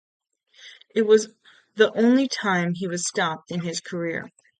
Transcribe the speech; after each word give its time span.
It 0.95 1.03
was 1.03 1.27
the 1.75 1.93
only 1.93 2.27
time 2.27 2.73
he 2.73 2.87
was 2.87 3.05
stopped 3.07 3.51
in 3.51 3.59
his 3.59 3.79
career. 3.81 4.31